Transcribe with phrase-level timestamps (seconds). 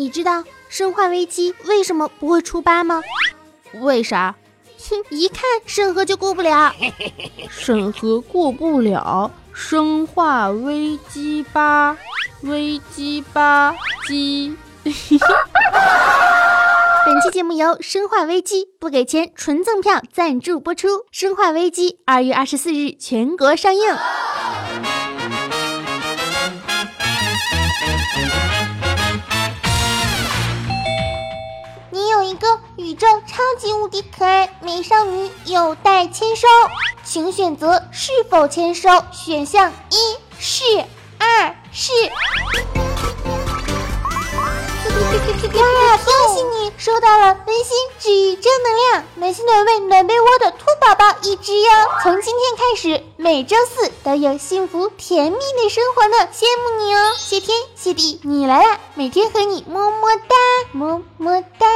[0.00, 3.02] 你知道《生化危机》为什么不会出八吗？
[3.82, 4.34] 为啥？
[4.78, 6.74] 哼，一看审核就过不了。
[7.50, 11.92] 审核过不了，《生化危机八》，
[12.48, 13.76] 危机八
[14.08, 14.56] 机。
[17.04, 23.82] 本期节目由《生化危机》不给钱纯赠票赞助播出，《生化危机》二月二十四日全国上映。
[32.76, 36.46] 宇宙超级无敌可爱美少女，有待签收，
[37.04, 38.88] 请选择是否签收。
[39.12, 40.64] 选项一是，
[41.18, 41.92] 二是。
[44.32, 45.98] 哇！
[45.98, 51.70] 恭喜你收到了温馨治愈正能量暖心暖胃暖被窝的兔宝宝一只哟！
[52.02, 57.12] 从今天开始，每周四都有幸福甜蜜的生活呢，羡慕你哦！
[57.18, 58.80] 谢天谢地，你来啦！
[58.94, 60.36] 每天和你么么哒，
[60.72, 61.66] 么么哒。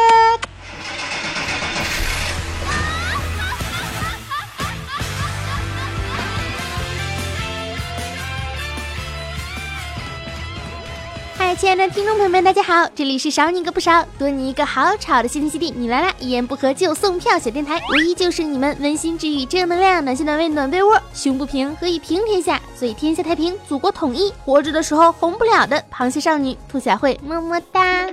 [11.36, 16.14] 嗨，亲爱的听众朋友们，大家好，这里是少你一个不少，多你一个好吵的谢天谢地，你来啦！
[16.18, 24.32] 一言不合就送票小电台，我依旧是你们温馨治愈、正能量、暖心暖胃暖被窝，胸不平何以平天下，所以天下太平，祖国统一。
[24.44, 28.06] 活着的时候红不了的螃蟹少女兔小慧，么么哒。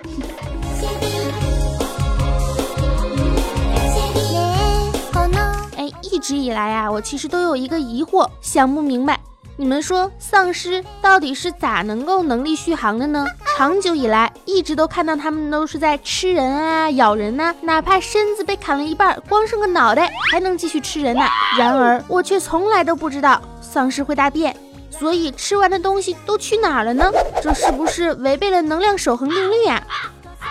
[6.22, 9.20] 一直以来啊，我其实都有一个疑惑，想不明白。
[9.58, 13.26] 你们说丧尸到底是咋能够能力续航的呢？
[13.58, 21.24] 长久以来一直都看到他们都是在吃人啊、咬人呐，哪怕身子被砍了一半，光剩个脑袋还能继续吃人呢。
[21.58, 24.56] 然而我却从来都不知道丧尸会大便，
[24.92, 27.12] 所以吃完的东西都去哪儿了呢？
[27.42, 29.82] 这是不是违背了能量守恒定律呀？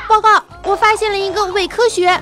[0.08, 2.20] 报告，我发现了一个伪科学。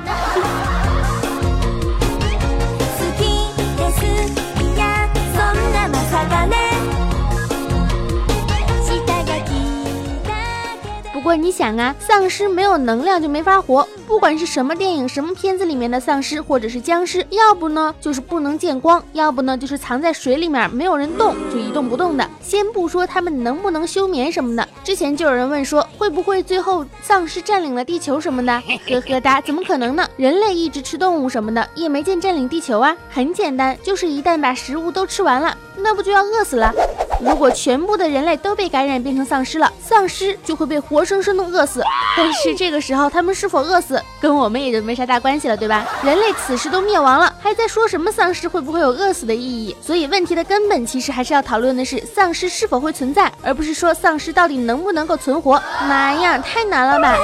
[11.29, 13.87] 过你想啊，丧尸没有能量就没法活。
[14.07, 22.27] 不管是什么电影、什么片子里面的丧尸或者是僵尸，要不呢就是不能见光，要不呢就是藏在水里面，没有人动就一动不动的。
[22.41, 30.09] 先不说他们能不能休眠什么的，之前就有人问说会不会最后丧尸占领了地球什么的， 呵呵哒，怎么可能呢？
[30.17, 32.97] 人类一直吃动物什么的，也没见占领地球啊。
[33.11, 36.73] 很简单，就是一旦把食物都吃完了，那不就要饿死了？
[37.21, 41.83] 如果全部的人类都被感染变成丧尸了，丧尸就会被活生生生的饿死。
[42.17, 45.87] 但是这个时候他们是否饿死，跟我们也就没啥大关系了，对吧？
[46.03, 49.77] 人类此时都灭亡了，还在说什么丧尸会不会有饿死的意义？
[49.81, 55.61] 所以问题的根本其实还是要讨论的是丧尸是否会存在，而不是说丧尸到底能不能够存活。
[55.89, 57.17] 妈呀，太难了吧！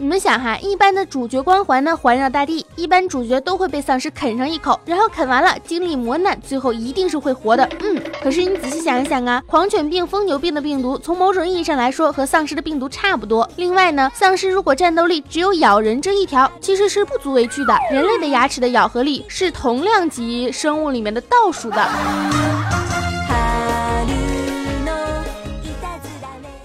[0.00, 7.68] 你们想哈，一般的主角光环呢环绕大地，一般主角都会被丧尸啃上一口，然后啃完了经历磨难，最后一定是会活的。
[7.80, 13.50] 嗯，可是你仔细想一想啊，狂犬病、疯牛病的病毒，从某种意义上来说和丧尸的病毒差不多。
[13.56, 17.76] 另外呢，丧尸如果战斗力只有咬人这一条，其实是不足为惧的。
[17.90, 22.57] 人类的牙齿的咬合力是同量级生物里面的倒数的。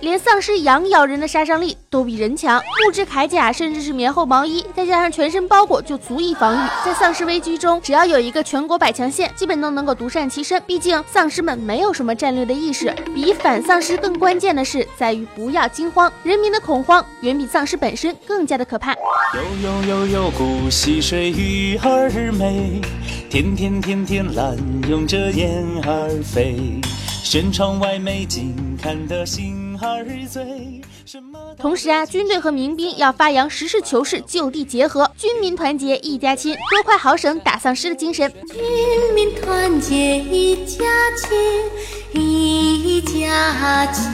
[0.04, 6.70] 连丧尸羊咬人的杀伤力都比人强，木质铠甲甚至是棉厚毛衣，再加上全身包裹就足以防御。
[6.86, 10.62] 在丧尸危机中，只要有一个全国百强县，基本都能够独善其身。
[10.68, 18.92] 毕竟丧尸们没有什么战略的意识，比反丧尸更关键的是在于不要惊慌，人民的恐慌远比丧尸本身更加的可怕。
[18.92, 22.82] 悠悠悠悠，古溪水鱼儿美，
[23.30, 24.58] 天天天天懒
[24.90, 26.82] 拥着燕儿飞，
[27.24, 29.63] 舷窗外美景看得心。
[31.58, 38.32] 同时啊，军队和民兵要发扬实事求是、就地结合、军民团结一家亲、多快好省打丧尸的精神。
[38.48, 40.86] 军民团结一家
[41.18, 44.14] 亲，一家亲。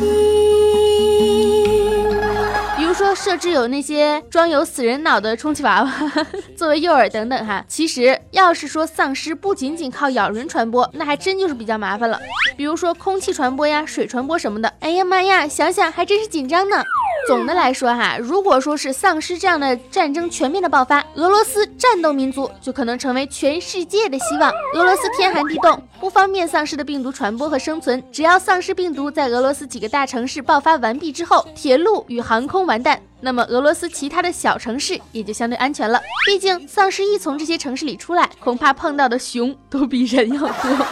[2.77, 5.92] 比如说设置有那些装有死人脑的充气娃娃
[6.57, 7.63] 作为诱饵等等哈。
[7.68, 12.19] 其实要是说丧尸不仅仅靠咬人传播，那还真就是比较麻烦了。
[12.60, 14.68] 比如说空气传播呀、水传播什么的。
[14.82, 16.84] 哎呀妈呀，想想还真是紧张呢。
[17.26, 24.52] 总的来说哈，如果说是丧尸这样的战争全面的爆发，俄罗斯战斗民族就可能成为全世界的希望。
[24.74, 28.04] 俄罗斯天寒地冻，不方便丧尸的病毒传播和生存。
[28.12, 35.98] 只要丧尸病毒在俄罗斯几个大城市爆发完毕之后，铁路与航空完蛋，那么俄罗斯其他的小城市也就相对安全了。
[36.26, 40.86] 毕竟丧尸一从这些城市里出来，恐怕碰到的熊都比人要多。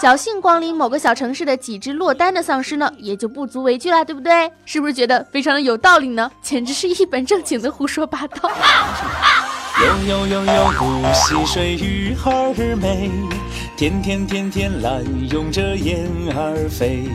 [0.00, 4.50] 侥幸光临某个小城市的几只落单的丧尸呢，也就不足为惧了，对不对？
[4.66, 6.30] 是不是觉得非常的有道理呢？
[6.42, 8.50] 简直是一本正经的胡说八道。
[9.80, 10.84] 悠悠悠悠，古
[11.14, 13.10] 溪水，鱼儿美；
[13.76, 16.06] 天天天天，懒拥着燕
[16.36, 17.08] 儿飞。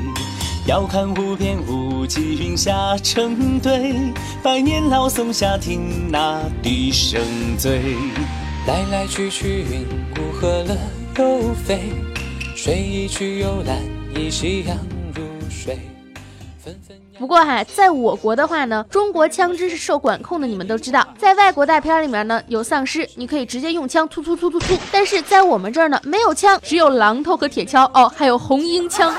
[0.68, 3.95] 遥看湖边无际云霞成堆，
[4.44, 7.22] 百年老松下听那笛声
[7.57, 7.95] 醉。
[8.68, 9.88] 来来去去，云
[10.18, 10.78] 雾合了
[11.18, 11.92] 又飞，
[12.63, 13.81] 水一去又来，
[14.15, 14.77] 一夕阳
[15.15, 15.79] 如水。
[17.17, 21.03] 不过哈，在我国的话呢，中国枪支是受管控的，你们都知道。
[21.17, 24.77] 在外国大片里面呢，有丧尸，你可以直接用枪突突突突突。
[24.91, 29.11] 但是在我们这儿呢，没有枪，只有榔头和铁锹哦，还有红缨枪。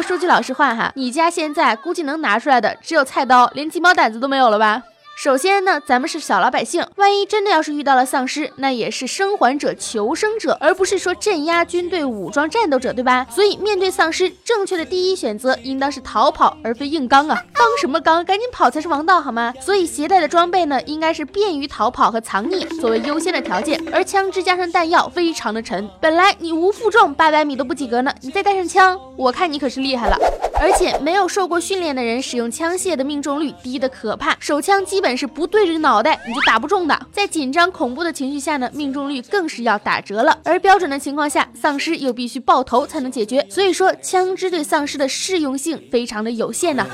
[0.00, 4.82] 说句老实话哈，你家现在估计能拿出来的只有菜刀，连鸡毛掸子都没有了吧？
[5.20, 13.26] 首先呢，咱们是小老百姓，万一真的要是遇到了丧尸，那也是生还者、求生者，而不是说镇压军队、武装战斗者，对吧？
[13.28, 17.36] 所以面对丧尸，正确的第一选择应当是逃跑，而非硬刚啊！
[17.52, 19.52] 刚什么刚，赶紧跑才是王道，好吗？
[19.60, 30.16] 所以携带的装备呢，应该是便于逃跑和藏匿作为优先的条件，而枪支加上弹药非常的沉，本来你无负重八百米都不及格呢，你再带上枪，我看你可是厉害了。
[30.60, 37.06] 而且没有受过训练的人使用枪械的命中率低的可怕，手枪基本但是不对着脑袋你就打不中的。
[37.10, 40.38] 在紧张恐怖的情绪下呢，命中率更是要打折了。
[40.44, 46.86] 而标准的情况下，丧尸又必须爆头才能解决，所以说枪支对丧尸的适用性非常的有限呢。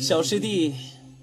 [0.00, 0.74] 小师弟，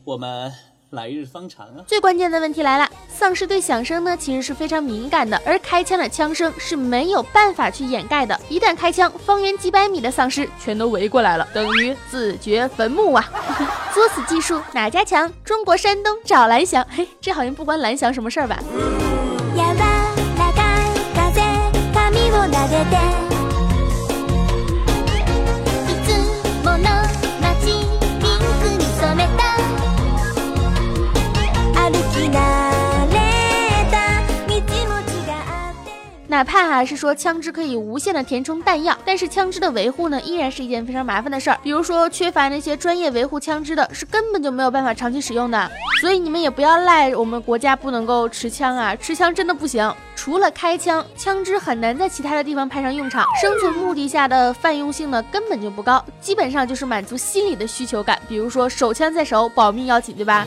[0.04, 0.52] 我们
[0.92, 1.84] 来日方长啊！
[1.86, 8.40] 最关键的问题来了，丧尸对响声呢其实是非常敏感的，而开枪的枪声是没有办法去掩盖的。
[8.50, 13.24] 一旦开枪，方圆几百米的丧尸全都围过来了，等于自掘坟墓啊！
[13.94, 15.32] 作死技术哪家强？
[15.44, 18.58] 中国山东找蓝翔，嘿，这好像不关蓝翔什么事儿吧？
[36.80, 41.58] 哪怕哈、是说枪支可以无限的填充弹药，但是枪支的维护呢，依然是一件非常麻烦的事儿。
[41.62, 45.70] 比如说，缺乏那些专业维护枪支的，是根本就没有办法长期使用的。
[46.00, 49.94] 所以你们也不要赖我们国家不能够持枪啊，持枪真的不行。
[50.16, 53.26] 除了开枪，枪支很难在其他的地方派上用场。
[53.42, 58.18] 生存目的下的泛用性呢，根本就不高，基本上就是满足心理的需求感。
[58.30, 60.46] 比如说，手枪在手，保命要紧，对吧？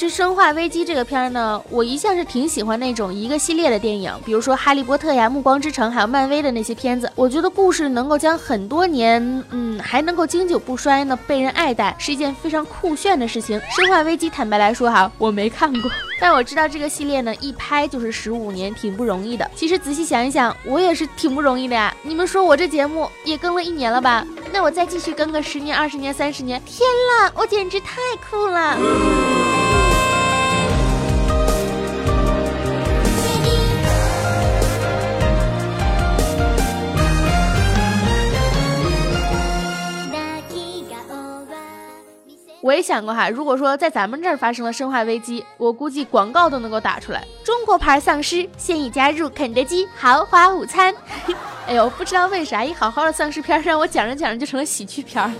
[0.00, 7.10] 实《生化危机》这个片儿呢，我一向是挺喜欢那种一个系列的电影，比如说《哈利波特》呀、《暮光之城》，还有漫威的那些片子。
[7.14, 13.60] 我觉得故事能够将很多年，嗯，还能够经久不衰呢，被人爱戴，是一件非常酷炫的事情。
[13.76, 19.50] 《生化危机》坦白来说哈，我没看过， 但我知道这个系列呢，一拍就是十五年，挺不容易的。
[19.54, 21.94] 其实仔细想一想，我也是挺不容易的呀。
[22.02, 24.26] 你们说我这节目也更了一年了吧？
[24.52, 27.96] 那我再继续更个十年、二十年、三十年，天啦，我简直太
[28.30, 29.29] 酷了！
[42.62, 47.24] 我也想过哈，如果说在咱们这儿发生了生化危机，我估计广告都能够打出来。
[47.42, 50.94] 中国牌丧尸现已加入肯德基豪华午餐。
[51.66, 55.30] 哎呦，不知道为啥一好好的丧尸片让我讲着讲着就成了喜剧片儿。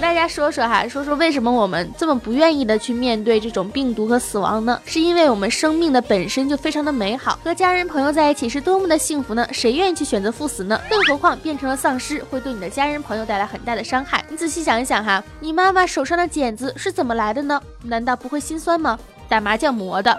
[0.00, 4.80] 跟大家说说哈，说说为什么我们这么不愿意的去面对这种病毒和死亡呢？
[4.86, 9.46] 是因为我们生命的本身就非常的美好，和家人朋友在一起是多么的幸福呢？
[9.52, 10.80] 谁愿意去选择赴死呢？
[10.88, 14.24] 更何况变成了丧尸，会对你的家人朋友带来很大的伤害。
[14.30, 17.60] 你仔细想一想哈，你妈妈手上的茧子是怎么来的呢？
[17.82, 18.98] 难道不会心酸吗？
[19.28, 20.16] 打麻将磨的。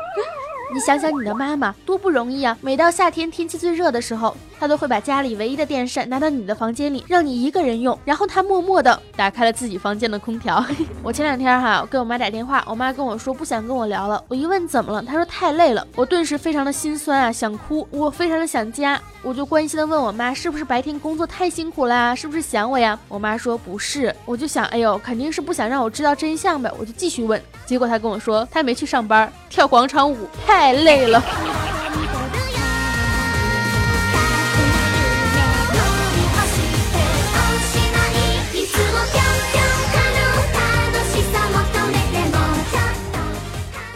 [0.71, 2.55] 你想想你的妈妈多不容易啊！
[2.61, 10.63] 每到夏天天气最热的时候，他都会把家里唯一的电扇拿到你的房间里，让你一个人用，然后他默默的打开了自己房间的空调。
[11.01, 14.24] 我前两天哈给我妈打电话，我妈跟我说不想跟我聊了。
[14.27, 15.88] 我一问怎么了，她说太累了。
[15.96, 17.88] 我顿时非常的心酸啊，想哭。
[17.89, 23.00] 我非常的想家，我就关心的问我妈是不是白天工作太辛苦啦，是不是想我呀？
[23.08, 24.15] 我妈说不是。
[24.25, 26.72] 我就想，哎呦，肯定是不想让我知道真相呗。
[26.77, 31.20] 我就继续问，结果她跟我说她没去上班，跳广场舞太累了。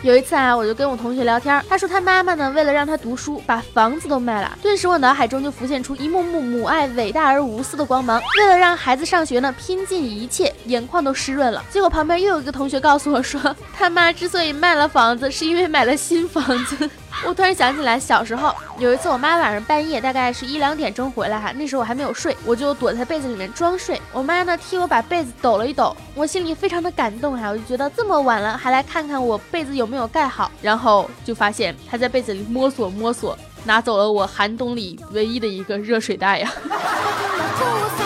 [0.05, 4.55] 有一次啊，我就跟我同学聊天，他说他妈妈呢，为了让他读书，把房子都卖了。
[4.61, 8.21] 顿时我脑海中就浮现出一幕幕母爱伟大而无私的光芒。
[8.37, 11.65] 为了让孩子上学呢，拼尽一切，眼眶都湿润了。
[11.71, 16.87] 结果旁边又有一个同学告诉我说，他妈之所以卖了房子，是因为买了新房子。
[17.23, 23.99] 我突然想起来，小时候有一次，我妈晚上半夜大概是一两点钟回来哈，那时候我还没有睡，我就躲在被子里面装睡。
[24.11, 36.53] 我妈呢替我把被子抖了一抖，我心里非常的感动哈，我就觉得这么晚了还来看看我被子有没有盖好，然后就发现她在被子里摸索摸索，拿走了我寒冬里唯一的一个热水袋呀。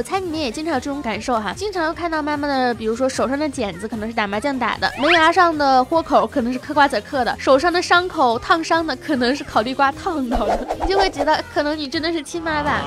[0.00, 12.80] 我猜你们也经常有这种感受哈，经常看到妈妈的，比如说手上的茧子可能是打麻将打的，门牙上的豁口可能是嗑瓜子嗑的，手上的伤口烫伤的可能是烤地瓜烫到的， 你就会觉得可能你真的是亲妈吧。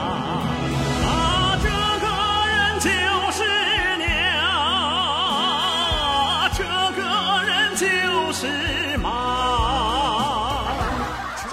[8.35, 8.92] 是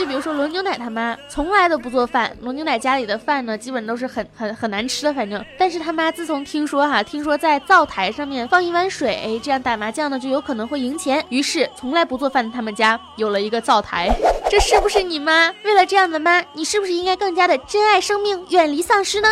[0.00, 5.45] 就比如说罗牛奶他妈从来都不做饭，罗牛奶家里的饭呢，基本都是很很很难吃的，反正。
[5.59, 14.09] 但是他妈自从听说哈，听说在灶台上面放一碗水，这样打麻将呢就有可能会赢钱，于是从来不做饭的他们家有了一个灶台。
[14.49, 15.52] 这是不是你妈？
[15.64, 19.28] 为了这样的妈，你是不是应该更加的珍爱生命，远离丧尸呢？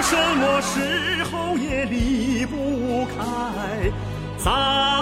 [0.00, 3.92] 什么时候也离不开
[4.38, 4.97] 在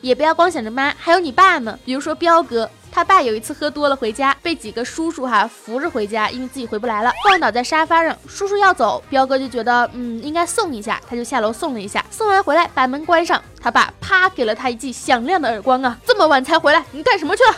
[0.00, 1.78] 也不要光想着妈，还有你爸呢。
[1.84, 8.16] 比如说彪哥，他爸有一次喝多了回家，被几个叔叔哈扶着回家，因为自己回不来了，撞倒在沙发上。
[8.26, 12.04] 叔叔要走，彪哥就觉得嗯应该送一下，他就下楼送了一下。
[12.10, 15.98] 送完回来，把门关上，他爸啪给了他一记响亮的耳光啊！
[16.06, 17.54] 这么晚才回来，你干什么去了？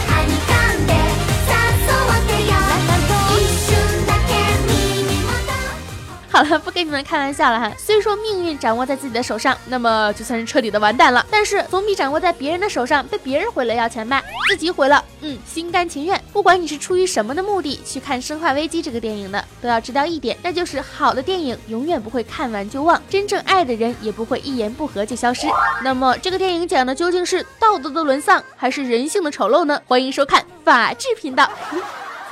[6.33, 7.71] 好了，不跟你们开玩笑了哈。
[7.77, 11.23] 虽说命运掌握在自己的手上，那么就算是彻底的完蛋了。
[11.29, 14.19] 但是总比掌握在别人的手上，被别人毁了要强吧？
[14.49, 16.19] 自己毁了，嗯，心甘情愿。
[16.33, 25.45] 不管你是出于什么的目的去看《生化危机》这个电影的，都要知道一点，那就是好的电影永远不会看完就忘，真正爱的人也不会一言不合就消失。
[25.83, 29.79] 那么这个电影讲的究竟是道德的沦丧，还是人性的丑陋呢？
[29.85, 31.47] 欢迎收看法制频道，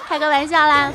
[0.08, 0.92] 开个玩笑啦。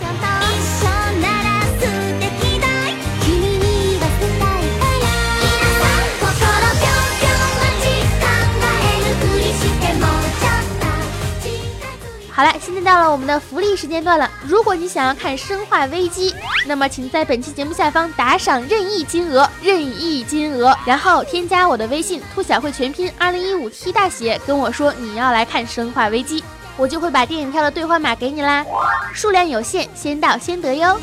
[12.87, 14.31] 到了我们的福利时间段了。
[14.47, 16.31] 如果你想要看《生化危机》，
[16.69, 26.41] 那么请在本期节目下方打赏任意金额，任意金额，然后添加我的微信“兔小慧全拼二零一五 T 大写”，跟我说你要来看《生化危机》，
[26.77, 28.65] 我就会把电影票的兑换码给你啦。
[29.13, 30.97] 数量有限，先到先得哟。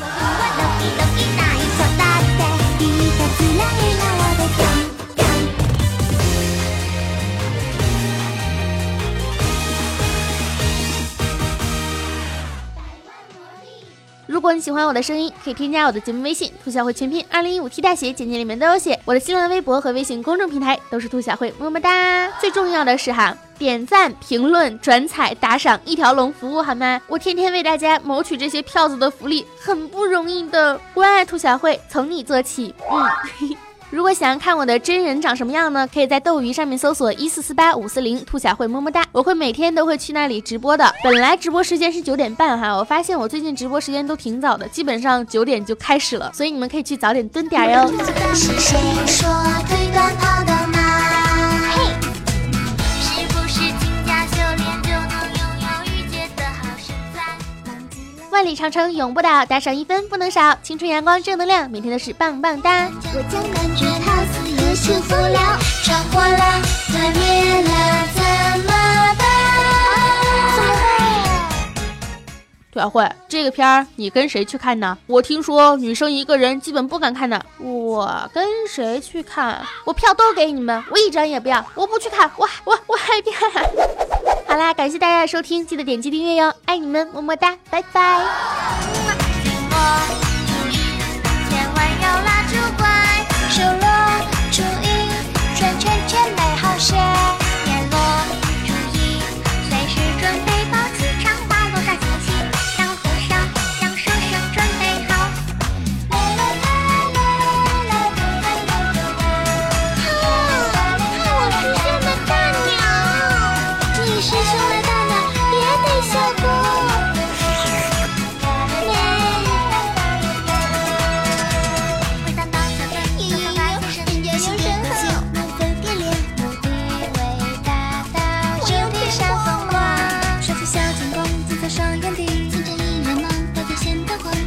[14.44, 19.00] 如果你喜欢我的声音，可以添加我的节目微信“兔小慧全拼二零一五 T 大写”，简介里面都有写。
[19.06, 22.30] 我的新浪微博和微信公众平台都是兔小慧，么么哒。
[22.38, 27.00] 最重要的是哈，点赞、评论、转采、打赏，一条龙服务好吗？
[27.08, 30.78] 我天天为大家谋取这些票子的福利，很不容易的。
[30.92, 32.74] 关爱兔小慧，从你做起。
[32.90, 33.56] 嗯。
[33.94, 35.86] 如果想要看我的真人长什么样呢？
[35.86, 40.92] 可以在斗鱼上面搜索一四四八五四零兔小慧么么哒，我会每天都会去那里直播的。
[41.04, 47.88] 本来直播时间是九点半哈，我发现我最近直播时间都挺早的，基本上九点就开始了，所以你们可以去早点蹲点哟。
[58.44, 60.54] 里长城永不倒，打赏一分不能少。
[60.62, 62.90] 青春阳光正能量，每天都是棒棒哒。
[63.14, 64.56] 我将感觉好似有
[65.16, 65.38] 了，了，
[66.36, 66.62] 了，
[68.14, 68.20] 怎
[68.60, 68.68] 么
[72.74, 72.90] 办？
[72.90, 74.98] 慧，这个片儿你跟谁去看呢？
[75.06, 77.42] 我听说女生一个人基本不敢看的。
[77.58, 79.64] 我跟谁去看？
[79.86, 83.32] 我票都给你们，我一张也不要，我不去看，我我我害怕。
[84.54, 86.54] 好啦感谢大家的收听记得点击订阅哟。
[86.64, 88.24] 爱你们么么哒拜拜。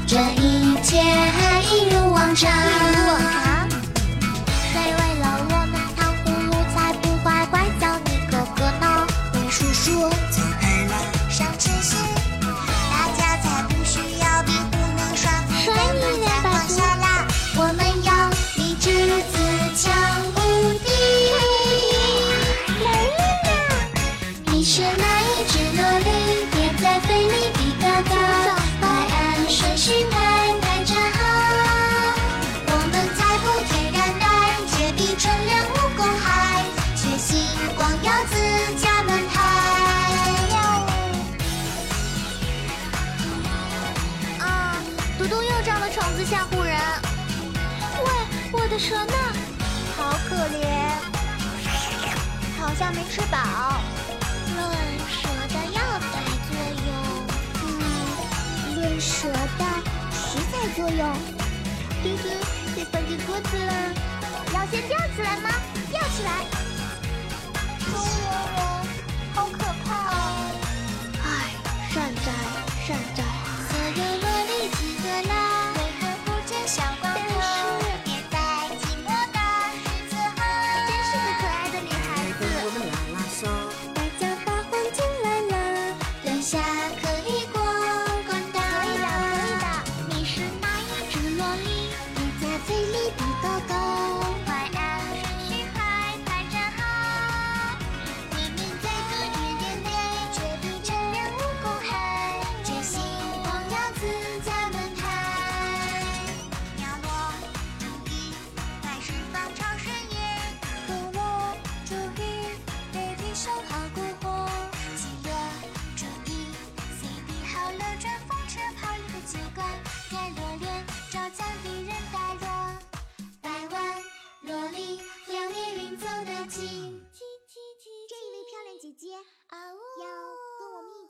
[0.07, 2.76] 这一切还一如往常。
[48.79, 49.13] 蛇呢
[49.95, 50.65] 好可怜。
[52.59, 53.37] 好像没吃饱。
[54.55, 54.61] 论
[55.09, 56.11] 蛇的药材
[56.47, 56.51] 作
[56.85, 56.89] 用
[57.63, 57.65] 嗯
[58.75, 59.65] 论蛇的
[60.11, 61.01] 食材作用。
[62.03, 62.25] 嘿嘿
[62.75, 63.73] 被放进桌子了。
[64.53, 65.49] 要先吊起来吗？
[65.91, 66.56] 吊起来。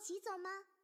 [0.08, 0.77] 起走吗？